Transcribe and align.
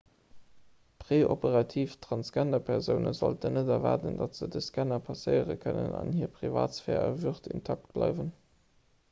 preoperativ 1.01 1.91
transgenderpersoune 2.05 3.13
sollten 3.19 3.53
net 3.59 3.67
erwaarden 3.75 4.17
datt 4.23 4.35
se 4.41 4.49
de 4.57 4.63
scanner 4.69 5.01
passéiere 5.11 5.59
kënnen 5.67 5.95
an 6.01 6.13
hir 6.19 6.35
privatsphär 6.41 6.99
a 7.05 7.15
würd 7.23 7.53
intakt 7.59 7.95
bleiwen 8.01 8.35